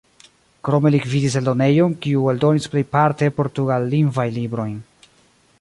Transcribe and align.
Krome 0.67 0.91
li 0.95 1.01
gvidis 1.03 1.35
eldonejon, 1.41 1.93
kiu 2.07 2.25
eldonis 2.35 2.67
plejparte 2.77 3.31
portugallingvajn 3.41 4.37
librojn. 4.43 4.77